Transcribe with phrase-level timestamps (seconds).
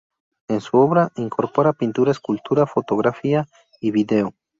[0.47, 3.47] En su obra incorpora pintura, escultura, fotografía
[3.79, 4.33] y vídeo.